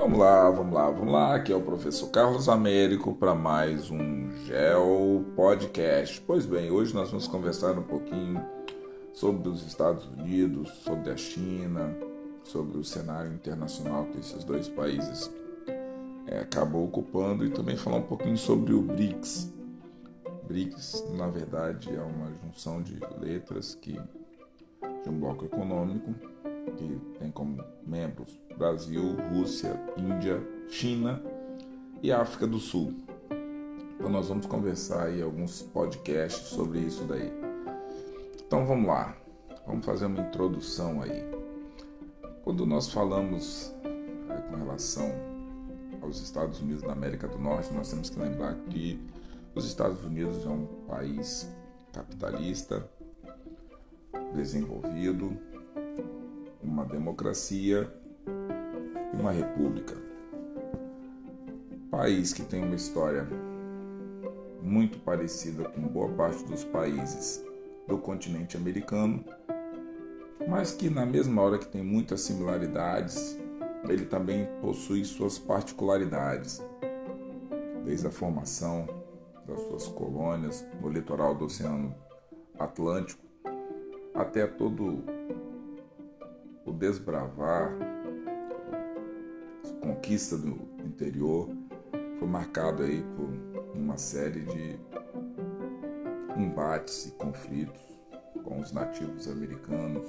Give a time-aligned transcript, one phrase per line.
[0.00, 1.34] Vamos lá, vamos lá, vamos lá.
[1.34, 6.22] Aqui é o professor Carlos Américo para mais um Geo Podcast.
[6.26, 8.42] Pois bem, hoje nós vamos conversar um pouquinho
[9.12, 11.94] sobre os Estados Unidos, sobre a China,
[12.44, 15.30] sobre o cenário internacional que esses dois países
[16.26, 19.52] é, acabam ocupando e também falar um pouquinho sobre o BRICS.
[20.44, 24.00] BRICS, na verdade, é uma junção de letras que
[25.02, 26.14] de um bloco econômico
[26.80, 31.22] que tem como membros Brasil, Rússia, Índia, China
[32.02, 32.94] e África do Sul.
[33.96, 37.30] Então nós vamos conversar aí alguns podcasts sobre isso daí.
[38.46, 39.14] Então vamos lá,
[39.66, 41.22] vamos fazer uma introdução aí.
[42.42, 43.74] Quando nós falamos
[44.30, 45.10] é, com relação
[46.00, 48.98] aos Estados Unidos da América do Norte, nós temos que lembrar que
[49.54, 51.48] os Estados Unidos é um país
[51.92, 52.88] capitalista,
[54.34, 55.36] desenvolvido,
[56.62, 57.90] uma democracia
[59.12, 59.96] e uma república.
[61.90, 63.26] País que tem uma história
[64.62, 67.44] muito parecida com boa parte dos países
[67.88, 69.24] do continente americano,
[70.48, 73.38] mas que na mesma hora que tem muitas similaridades,
[73.88, 76.62] ele também possui suas particularidades,
[77.84, 78.86] desde a formação
[79.46, 81.94] das suas colônias no litoral do Oceano
[82.58, 83.24] Atlântico
[84.14, 85.02] até todo
[86.70, 87.72] o desbravar,
[89.64, 91.48] a conquista do interior,
[92.18, 93.28] foi marcado aí por
[93.74, 94.78] uma série de
[96.36, 97.80] embates e conflitos
[98.44, 100.08] com os nativos americanos,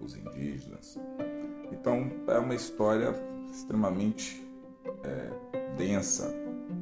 [0.00, 0.98] os indígenas.
[1.70, 3.14] Então é uma história
[3.50, 4.44] extremamente
[5.04, 6.34] é, densa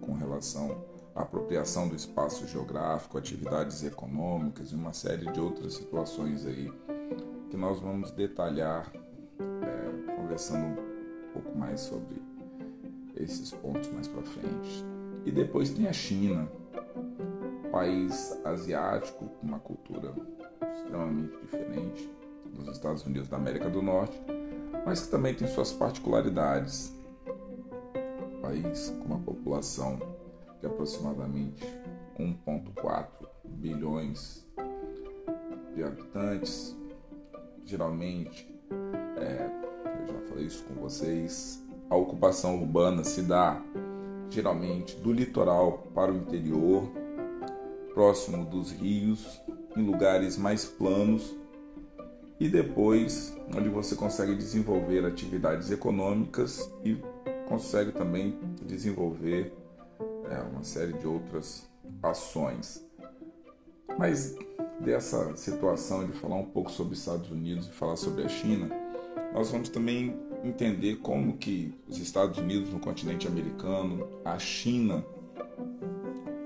[0.00, 0.82] com relação
[1.14, 6.72] à apropriação do espaço geográfico, atividades econômicas e uma série de outras situações aí
[7.50, 8.90] que nós vamos detalhar
[10.30, 12.22] conversando um pouco mais sobre
[13.16, 14.84] esses pontos mais para frente.
[15.24, 16.48] E depois tem a China,
[17.72, 20.14] país asiático com uma cultura
[20.76, 22.14] extremamente diferente
[22.54, 24.16] dos Estados Unidos da América do Norte,
[24.86, 26.94] mas que também tem suas particularidades.
[28.40, 29.98] País com uma população
[30.60, 31.64] de aproximadamente
[32.18, 33.06] 1,4
[33.44, 34.46] bilhões
[35.74, 36.76] de habitantes,
[37.64, 38.48] geralmente,
[39.16, 39.49] é,
[40.30, 41.60] falei isso com vocês,
[41.90, 43.60] a ocupação urbana se dá
[44.30, 46.88] geralmente do litoral para o interior,
[47.92, 49.40] próximo dos rios,
[49.76, 51.34] em lugares mais planos
[52.38, 56.96] e depois onde você consegue desenvolver atividades econômicas e
[57.48, 59.52] consegue também desenvolver
[60.30, 61.68] é, uma série de outras
[62.02, 62.86] ações.
[63.98, 64.36] Mas
[64.78, 68.70] dessa situação de falar um pouco sobre os Estados Unidos e falar sobre a China,
[69.32, 75.04] nós vamos também entender como que os Estados Unidos no continente americano, a China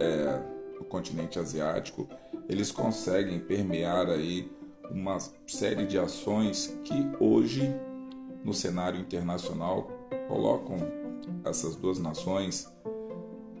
[0.00, 0.40] é,
[0.78, 2.08] no continente asiático,
[2.48, 4.50] eles conseguem permear aí
[4.90, 7.74] uma série de ações que hoje
[8.44, 9.88] no cenário internacional
[10.28, 10.78] colocam
[11.44, 12.70] essas duas nações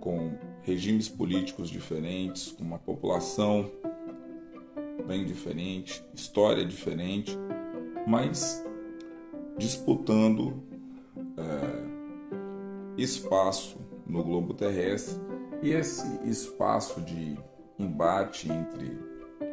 [0.00, 3.70] com regimes políticos diferentes, com uma população
[5.06, 7.38] bem diferente, história diferente,
[8.06, 8.64] mas
[9.56, 10.62] disputando
[11.36, 15.20] é, espaço no globo terrestre
[15.62, 17.38] e esse espaço de
[17.78, 18.98] embate entre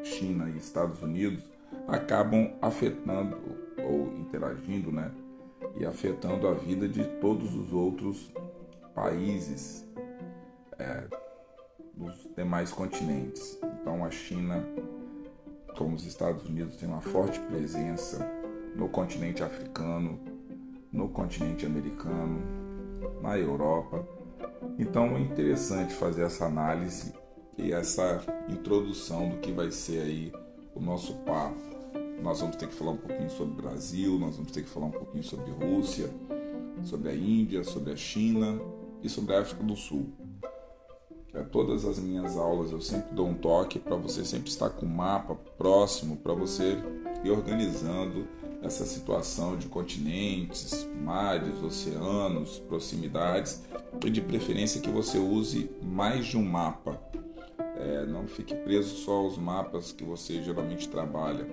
[0.03, 1.43] China e Estados Unidos
[1.87, 3.37] acabam afetando
[3.83, 5.11] ou interagindo, né?
[5.79, 8.31] E afetando a vida de todos os outros
[8.93, 9.87] países
[10.77, 11.07] é,
[11.93, 13.57] dos demais continentes.
[13.79, 14.65] Então a China
[15.77, 18.40] como os Estados Unidos têm uma forte presença
[18.75, 20.19] no continente africano,
[20.91, 22.41] no continente americano,
[23.21, 24.05] na Europa.
[24.77, 27.13] Então é interessante fazer essa análise
[27.57, 30.33] e essa introdução do que vai ser aí
[30.75, 31.59] o nosso papo.
[32.21, 34.91] Nós vamos ter que falar um pouquinho sobre Brasil, nós vamos ter que falar um
[34.91, 36.09] pouquinho sobre Rússia,
[36.83, 38.59] sobre a Índia, sobre a China
[39.03, 40.09] e sobre a África do Sul.
[41.33, 44.85] É, todas as minhas aulas eu sempre dou um toque para você sempre estar com
[44.85, 46.77] o mapa próximo para você
[47.23, 48.27] ir organizando
[48.61, 53.63] essa situação de continentes, mares, oceanos, proximidades
[54.05, 57.01] e de preferência que você use mais de um mapa.
[57.77, 61.47] É, não fique preso só aos mapas que você geralmente trabalha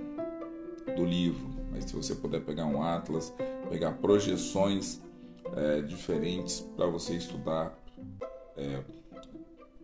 [0.95, 3.33] do livro, mas se você puder pegar um atlas,
[3.71, 5.01] pegar projeções
[5.57, 7.79] é, diferentes para você estudar
[8.57, 8.83] é,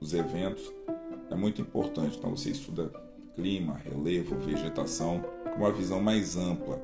[0.00, 0.70] os eventos
[1.30, 2.18] é muito importante.
[2.18, 2.90] Então você estuda
[3.34, 6.80] clima, relevo, vegetação com uma visão mais ampla,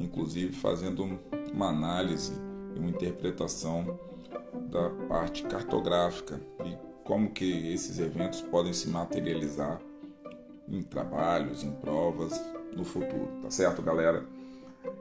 [0.00, 1.18] inclusive fazendo
[1.52, 2.32] uma análise
[2.74, 3.98] e uma interpretação
[4.70, 9.80] da parte cartográfica e como que esses eventos podem se materializar
[10.68, 12.40] em trabalhos, em provas
[12.76, 14.24] no futuro, tá certo, galera?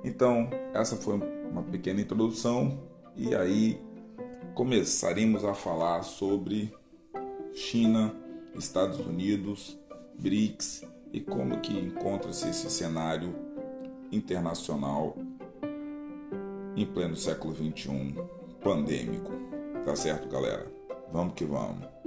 [0.04, 1.16] Então, essa foi
[1.51, 2.80] uma pequena introdução
[3.16, 3.80] e aí
[4.56, 6.74] começaremos a falar sobre
[7.54, 8.13] China,
[8.56, 9.78] Estados Unidos,
[10.18, 13.34] BRICS e como que encontra-se esse cenário
[14.11, 15.15] internacional
[16.75, 18.15] em pleno século XXI
[18.63, 19.31] pandêmico.
[19.85, 20.71] Tá certo, galera?
[21.11, 21.99] Vamos que vamos.